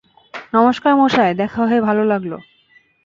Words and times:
নমস্কার 0.53 0.93
মশাই, 0.95 1.31
দেখা 1.33 1.61
হয়ে 1.65 1.81
ভালো 1.81 2.03
লাগল। 2.03 2.31